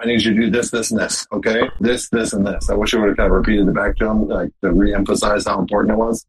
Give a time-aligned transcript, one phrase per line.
[0.00, 1.26] I need you to do this, this, and this.
[1.32, 2.68] Okay, this, this, and this.
[2.68, 5.46] I wish I would have kind of repeated it back to him, like to re-emphasize
[5.46, 6.26] how important it was.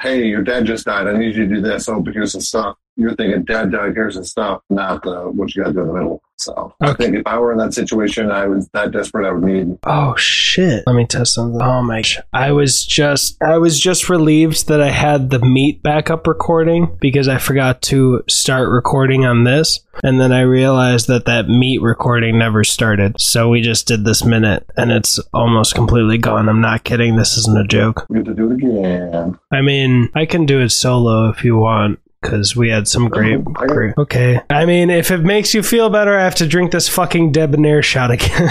[0.00, 1.06] Hey, your dad just died.
[1.06, 1.88] I need you to do this.
[1.88, 2.76] Oh, but here's some stuff.
[2.96, 3.94] You're thinking dad died.
[3.94, 6.22] Here's the stuff, not uh, what you got to do in the middle.
[6.36, 9.26] So I think if I were in that situation, I was that desperate.
[9.26, 9.78] I would need.
[9.84, 10.82] Oh shit.
[10.86, 11.62] Let me test something.
[11.62, 15.82] Oh my sh- I was just I was just relieved that I had the meat
[15.82, 21.24] backup recording because I forgot to start recording on this and then I realized that
[21.26, 23.14] that meat recording never started.
[23.20, 26.48] So we just did this minute and it's almost completely gone.
[26.48, 27.14] I'm not kidding.
[27.16, 28.06] This isn't a joke.
[28.08, 29.38] We have to do it again.
[29.52, 33.36] I mean, I can do it solo if you want because we had some great,
[33.36, 33.94] oh, I great.
[33.98, 34.40] Okay.
[34.48, 37.82] I mean, if it makes you feel better, I have to drink this fucking debonair
[37.82, 38.48] shot again.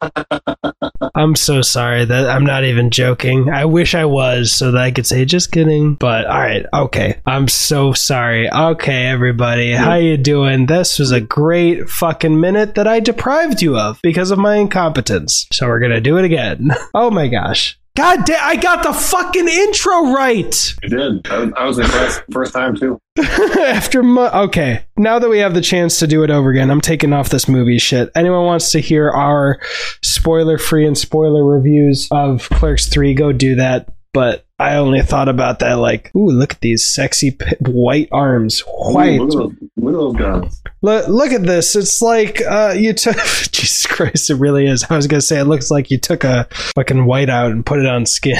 [1.14, 3.50] I'm so sorry that I'm not even joking.
[3.50, 5.94] I wish I was so that I could say just kidding.
[5.94, 7.20] But all right, okay.
[7.26, 8.50] I'm so sorry.
[8.50, 10.66] Okay, everybody, how you doing?
[10.66, 15.46] This was a great fucking minute that I deprived you of because of my incompetence.
[15.52, 16.70] So we're gonna do it again.
[16.94, 17.78] Oh my gosh.
[17.94, 20.74] God damn, I got the fucking intro right.
[20.82, 21.26] You did.
[21.28, 22.98] I was, I was impressed first time too.
[23.18, 26.80] After mu- okay, now that we have the chance to do it over again, I'm
[26.80, 28.10] taking off this movie shit.
[28.14, 29.60] Anyone wants to hear our
[30.02, 33.12] spoiler-free and spoiler reviews of Clerks Three?
[33.12, 33.92] Go do that.
[34.14, 38.60] But I only thought about that like, ooh, look at these sexy p- white arms,
[38.60, 39.18] white.
[39.18, 40.62] Ooh, look, at look at guns.
[40.82, 41.74] Look, look at this.
[41.74, 43.16] It's like uh, you took.
[43.52, 44.84] Jesus Christ, it really is.
[44.88, 46.46] I was gonna say it looks like you took a
[46.76, 48.38] fucking white out and put it on skin.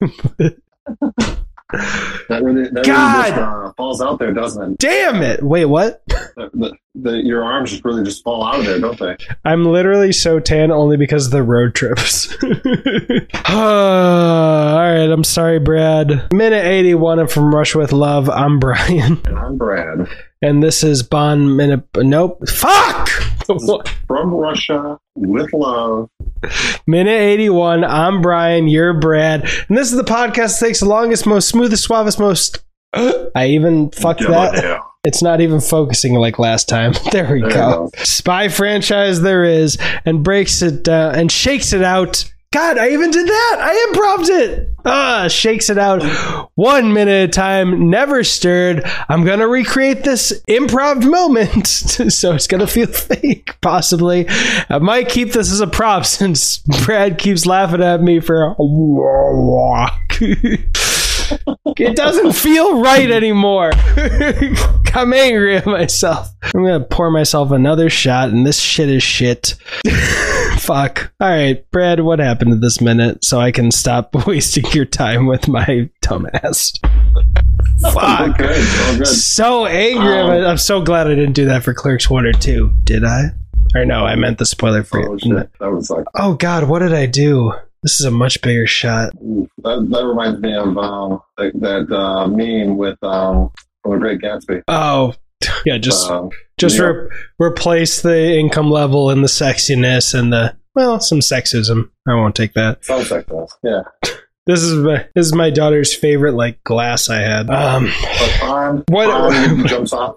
[2.28, 3.24] That really, that God!
[3.24, 4.78] really just, uh, falls out there, doesn't it?
[4.78, 5.42] Damn it!
[5.42, 6.02] Wait, what?
[6.36, 9.16] The, the, your arms just really just fall out of there, don't they?
[9.44, 12.34] I'm literally so tan only because of the road trips.
[13.54, 16.32] Ah, all right, I'm sorry, Brad.
[16.32, 18.30] Minute 81 and from Rush with Love.
[18.30, 20.08] I'm Brian, And I'm Brad
[20.42, 21.84] and this is Bond Minute.
[21.96, 22.46] Nope.
[22.48, 23.08] Fuck!
[24.06, 26.08] from Russia with love.
[26.86, 27.84] Minute 81.
[27.84, 28.68] I'm Brian.
[28.68, 29.48] You're Brad.
[29.68, 32.62] And this is the podcast that takes the longest, most smoothest, suavest, most.
[32.94, 34.54] I even fucked that.
[34.54, 34.81] Yeah.
[35.04, 36.92] It's not even focusing like last time.
[37.10, 37.90] There we There go.
[37.96, 42.30] Spy franchise there is, and breaks it down and shakes it out.
[42.52, 43.56] God, I even did that.
[43.60, 44.70] I improved it.
[44.84, 46.02] Ah, shakes it out
[46.54, 48.84] one minute at a time, never stirred.
[49.08, 51.66] I'm gonna recreate this improv moment,
[52.12, 54.26] so it's gonna feel fake, possibly.
[54.28, 58.54] I might keep this as a prop since Brad keeps laughing at me for.
[61.76, 63.70] It doesn't feel right anymore.
[64.94, 66.28] I'm angry at myself.
[66.54, 69.54] I'm gonna pour myself another shot, and this shit is shit.
[70.58, 71.12] Fuck.
[71.20, 75.26] All right, Brad, what happened to this minute so I can stop wasting your time
[75.26, 76.78] with my dumbass?
[77.80, 78.38] Fuck.
[78.38, 78.98] Good.
[78.98, 79.06] Good.
[79.06, 80.18] So angry.
[80.18, 82.70] Um, I'm so glad I didn't do that for Clerks 1 or 2.
[82.84, 83.30] Did I?
[83.74, 85.04] Or no, I meant the spoiler free.
[85.08, 85.50] Oh, shit.
[85.58, 87.54] That was like, Oh, God, what did I do?
[87.82, 89.12] This is a much bigger shot.
[89.12, 93.50] that, that reminds me of um, that, that uh, meme with um,
[93.82, 94.62] from The Great Gatsby.
[94.68, 95.14] Oh,
[95.64, 96.84] yeah, just Um, just yeah.
[96.84, 97.08] re-
[97.40, 101.90] replace the income level and the sexiness and the well, some sexism.
[102.08, 102.88] I won't take that.
[102.88, 103.48] like that.
[103.62, 103.82] Yeah.
[104.44, 107.48] This is my this is my daughter's favorite like glass I had.
[107.48, 107.88] Um,
[108.40, 110.16] Bond, What- Bond jumps off.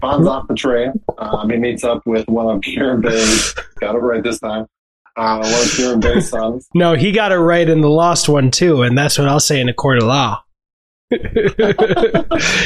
[0.00, 0.92] Bond's off the train.
[1.18, 3.52] Um, he meets up with one of Kerim Bey's.
[3.80, 4.66] Got it right this time.
[5.16, 6.68] Uh, one of Kerim Bey's sons.
[6.74, 9.60] no, he got it right in the lost one too, and that's what I'll say
[9.60, 10.42] in a court of law.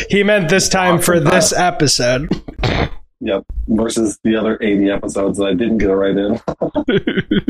[0.08, 2.28] he meant this time for this episode.
[3.20, 3.44] Yep.
[3.68, 6.36] Versus the other 80 episodes that I didn't get it right in.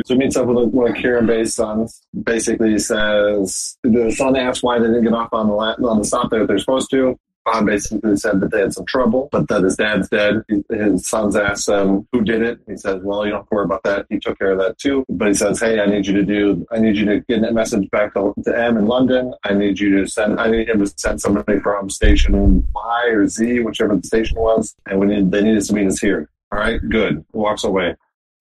[0.06, 2.00] so he meets up with one of Kerim Bey's sons.
[2.22, 6.04] Basically, says the son asks why they didn't get off on the la- on the
[6.04, 7.18] stop there that they're supposed to.
[7.46, 10.42] Bond basically said that they had some trouble, but that his dad's dead.
[10.68, 12.58] His sons asked him who did it.
[12.66, 14.06] He says, "Well, you don't have to worry about that.
[14.10, 16.66] He took care of that too." But he says, "Hey, I need you to do.
[16.72, 19.32] I need you to get that message back to, to M in London.
[19.44, 20.40] I need you to send.
[20.40, 24.74] I need him to send somebody from station Y or Z, whichever the station was,
[24.86, 25.30] and we need.
[25.30, 26.28] They need to meet us here.
[26.50, 27.94] All right, good." Walks away.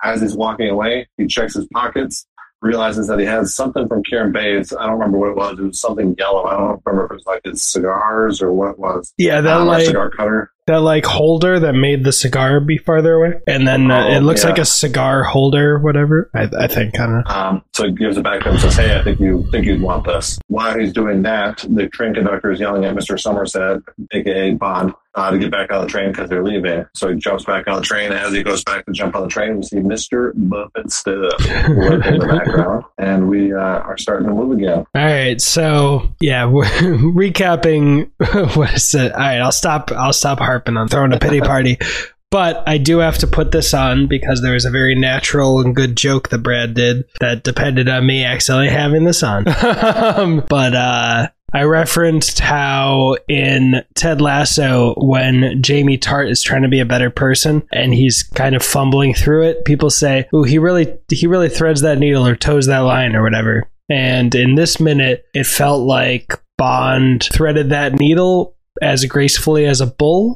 [0.04, 2.26] As he's walking away, he checks his pockets
[2.62, 4.74] realizes that he has something from Kerim Bey's.
[4.74, 5.60] I don't remember what it was.
[5.60, 6.46] It was something yellow.
[6.46, 9.14] I don't remember if it was like his cigars or what it was.
[9.18, 10.52] Yeah, that like cigar cutter.
[10.68, 14.20] That like holder that made the cigar be farther away, and then uh, Oh, it
[14.22, 14.50] looks yeah.
[14.50, 16.30] like a cigar holder, whatever.
[16.34, 17.32] I, I think kind of.
[17.36, 19.66] Um, so he gives it back to him and says, Hey, I think you think
[19.66, 20.40] you'd want this.
[20.48, 23.20] While he's doing that, the train conductor is yelling at Mr.
[23.20, 23.82] Somerset,
[24.12, 26.86] aka Bond, uh, to get back on the train because they're leaving.
[26.96, 28.12] So he jumps back on the train.
[28.12, 30.32] As he goes back to jump on the train, we see Mr.
[30.36, 31.34] Buffett Stuff
[31.70, 32.86] working in the background.
[32.98, 34.78] And we uh, are starting to move again.
[34.80, 36.44] All right, so yeah,
[37.16, 38.10] recapping.
[38.56, 39.12] what is it?
[39.12, 39.92] All right, I'll stop.
[39.92, 41.78] I'll stop harping on throwing a pity party.
[42.32, 45.76] But I do have to put this on because there was a very natural and
[45.76, 49.46] good joke that Brad did that depended on me accidentally having this on.
[50.16, 56.68] Um, but uh, I referenced how in Ted Lasso, when Jamie Tartt is trying to
[56.68, 60.58] be a better person and he's kind of fumbling through it, people say, "Oh, he
[60.58, 64.80] really he really threads that needle or toes that line or whatever." And in this
[64.80, 70.36] minute, it felt like Bond threaded that needle as gracefully as a bull.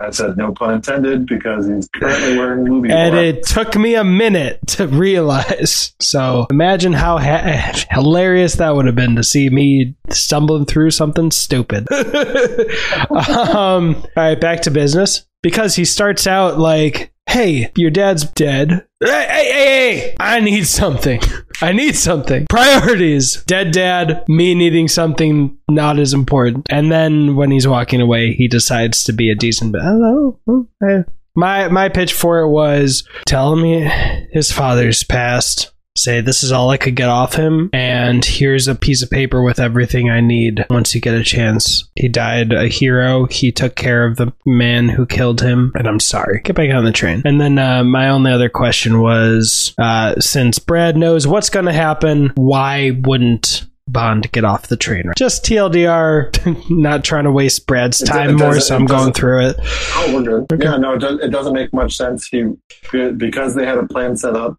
[0.00, 2.90] I said no pun intended because he's currently wearing movie.
[2.90, 5.94] And it took me a minute to realize.
[6.00, 11.30] So imagine how ha- hilarious that would have been to see me stumbling through something
[11.30, 11.90] stupid.
[13.10, 15.26] um, all right, back to business.
[15.42, 18.86] Because he starts out like, hey, your dad's dead.
[19.04, 21.20] Hey, hey, hey, hey, I need something.
[21.60, 22.46] I need something.
[22.46, 23.42] Priorities.
[23.44, 26.66] Dead dad, me needing something not as important.
[26.70, 29.74] And then when he's walking away, he decides to be a decent.
[29.76, 31.02] Eh.
[31.36, 33.90] My my pitch for it was tell me
[34.32, 35.73] his father's passed.
[35.96, 39.44] Say this is all I could get off him, and here's a piece of paper
[39.44, 41.88] with everything I need once you get a chance.
[41.94, 43.26] He died a hero.
[43.26, 46.40] He took care of the man who killed him, and I'm sorry.
[46.42, 47.22] Get back on the train.
[47.24, 51.72] And then uh, my only other question was uh, since Brad knows what's going to
[51.72, 55.12] happen, why wouldn't Bond get off the train?
[55.16, 59.56] Just TLDR, not trying to waste Brad's time it more, so I'm going through it.
[59.60, 60.60] Oh, we're good.
[60.60, 62.26] Yeah, no, it, does, it doesn't make much sense.
[62.26, 62.46] He
[62.90, 64.58] because they had a plan set up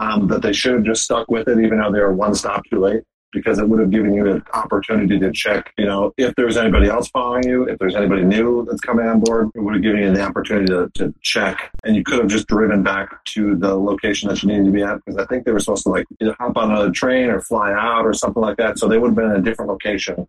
[0.00, 2.64] um, that they should have just stuck with it, even though they were one stop
[2.64, 3.02] too late.
[3.32, 6.88] Because it would have given you an opportunity to check, you know, if there's anybody
[6.88, 10.00] else following you, if there's anybody new that's coming on board, it would have given
[10.02, 11.70] you the opportunity to, to check.
[11.84, 14.82] And you could have just driven back to the location that you needed to be
[14.82, 14.96] at.
[14.96, 17.72] Because I think they were supposed to like either hop on another train or fly
[17.72, 18.80] out or something like that.
[18.80, 20.26] So they would have been in a different location.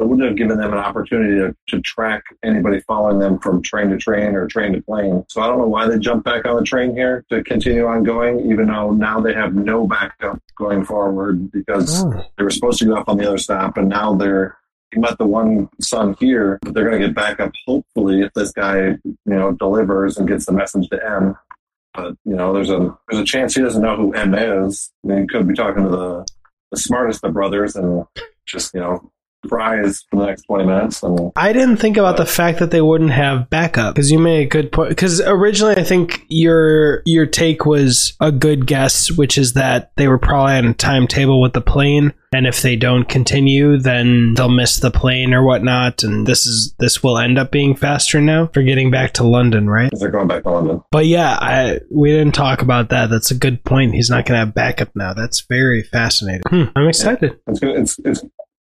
[0.00, 3.90] It wouldn't have given them an opportunity to, to track anybody following them from train
[3.90, 5.24] to train or train to plane.
[5.28, 8.02] So I don't know why they jumped back on the train here to continue on
[8.02, 12.24] going, even though now they have no backup going forward because Oh.
[12.38, 14.56] they were supposed to get off on the other stop and now they're
[14.92, 18.32] they met the one son here, but they're going to get back up hopefully if
[18.32, 21.36] this guy, you know, delivers and gets the message to M.
[21.94, 24.90] But you know, there's a there's a chance he doesn't know who M is.
[25.04, 26.26] I mean, he could be talking to the
[26.72, 28.04] the smartest of brothers and
[28.46, 29.10] just you know
[29.42, 31.02] surprise for the next 20 minutes.
[31.02, 34.42] And I didn't think about the fact that they wouldn't have backup because you made
[34.42, 34.90] a good point.
[34.90, 40.08] Because originally, I think your your take was a good guess, which is that they
[40.08, 44.48] were probably on a timetable with the plane, and if they don't continue, then they'll
[44.48, 46.02] miss the plane or whatnot.
[46.02, 49.68] And this is this will end up being faster now for getting back to London,
[49.68, 49.90] right?
[49.98, 50.82] they're going back to London.
[50.90, 53.10] But yeah, I we didn't talk about that.
[53.10, 53.94] That's a good point.
[53.94, 55.14] He's not going to have backup now.
[55.14, 56.42] That's very fascinating.
[56.48, 57.38] Hmm, I'm excited.
[57.46, 58.24] It's gonna, it's it's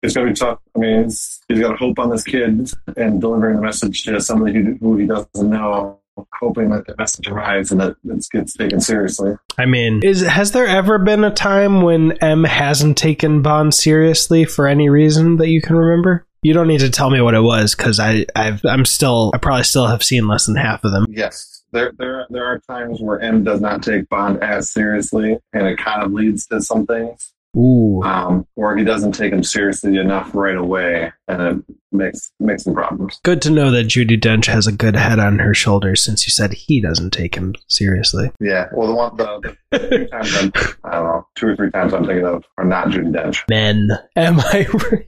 [0.06, 0.58] it's going to be tough.
[0.74, 4.20] I mean, it's, he's got to hope on this kid and delivering the message to
[4.20, 6.00] somebody who, who he doesn't know,
[6.38, 9.34] hoping that the message arrives and that it gets taken seriously.
[9.58, 14.44] I mean, is has there ever been a time when M hasn't taken Bond seriously
[14.44, 16.26] for any reason that you can remember?
[16.42, 19.38] You don't need to tell me what it was because I I've, I'm still I
[19.38, 21.06] probably still have seen less than half of them.
[21.10, 25.66] Yes, there there there are times where M does not take Bond as seriously, and
[25.66, 27.32] it kind of leads to some things.
[27.56, 32.64] Ooh, Um, or he doesn't take him seriously enough right away, and it makes makes
[32.64, 33.18] some problems.
[33.24, 36.30] good to know that Judi Dench has a good head on her shoulders since you
[36.30, 38.30] said he doesn't take him seriously.
[38.40, 38.66] Yeah.
[38.74, 40.52] Well, the one the, the two times I'm,
[40.84, 43.42] I don't know two or three times I'm thinking of are not Judi Dench.
[43.48, 44.66] Men, am I?
[44.90, 45.06] right?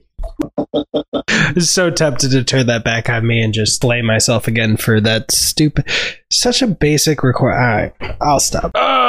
[1.59, 5.31] so tempted to turn that back on me and just blame myself again for that
[5.31, 5.85] stupid,
[6.31, 7.57] such a basic request.
[7.59, 8.71] All right, I'll stop.
[8.75, 9.08] Ugh.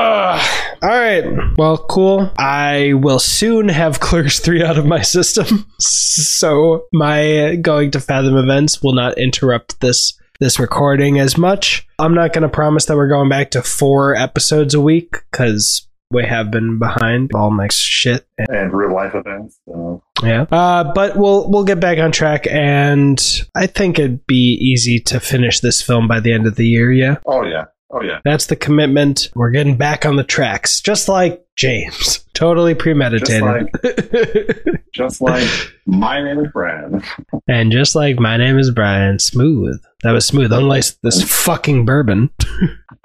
[0.83, 1.25] All right,
[1.57, 2.31] well, cool.
[2.39, 8.37] I will soon have Clerks 3 out of my system, so my going to Fathom
[8.37, 11.87] events will not interrupt this this recording as much.
[11.99, 15.87] I'm not going to promise that we're going back to four episodes a week because
[16.11, 19.61] we have been behind all my shit And real life events.
[19.69, 20.03] So.
[20.23, 20.43] yeah.
[20.51, 23.21] Uh, but we'll we'll get back on track, and
[23.55, 26.91] I think it'd be easy to finish this film by the end of the year.
[26.91, 27.67] Yeah, Oh yeah.
[27.93, 28.21] Oh yeah.
[28.25, 29.31] that's the commitment.
[29.35, 32.25] We're getting back on the tracks, just like James.
[32.35, 33.69] Totally premeditated.
[34.95, 35.47] Just like
[35.87, 37.05] my name is Brad.
[37.49, 39.79] and just like my name is Brian, smooth.
[40.03, 40.53] That was smooth.
[40.53, 42.31] Unlike this fucking bourbon.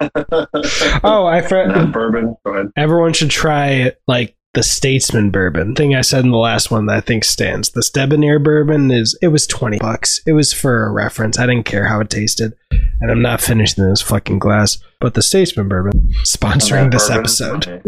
[0.00, 1.92] oh, I forgot.
[1.92, 2.34] bourbon.
[2.44, 2.72] Go ahead.
[2.76, 5.74] Everyone should try like the Statesman bourbon.
[5.74, 7.70] Thing I said in the last one that I think stands.
[7.70, 10.22] This Debonair bourbon is it was twenty bucks.
[10.26, 11.38] It was for a reference.
[11.38, 14.78] I didn't care how it tasted, and I'm not finishing this fucking glass.
[14.98, 17.20] But the Statesman bourbon sponsoring this Bourbon.
[17.20, 17.82] episode.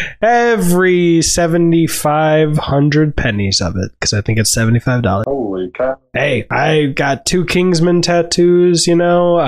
[0.22, 5.24] Every seventy five hundred pennies of it because I think it's seventy five dollars.
[5.28, 5.98] Holy cow.
[6.12, 8.88] Hey, I got two Kingsman tattoos.
[8.88, 9.42] You know, uh,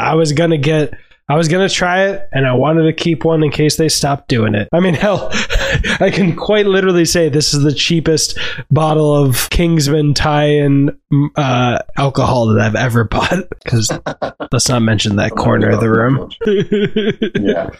[0.00, 0.92] I was gonna get.
[1.28, 4.28] I was gonna try it, and I wanted to keep one in case they stopped
[4.28, 4.68] doing it.
[4.72, 5.30] I mean, hell,
[6.00, 8.38] I can quite literally say this is the cheapest
[8.70, 10.96] bottle of Kingsman Thai and
[11.36, 13.44] uh, alcohol that I've ever bought.
[13.66, 13.90] Because
[14.52, 16.30] let's not mention that corner of the room.
[17.40, 17.70] Yeah.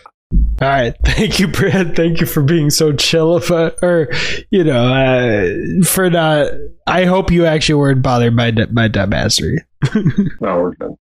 [0.60, 1.94] All right, thank you, Brad.
[1.94, 4.12] Thank you for being so chill, about, or
[4.50, 6.50] you know, uh, for not.
[6.88, 9.58] I hope you actually weren't bothered by my dumbassery.
[10.40, 10.96] No, we're good.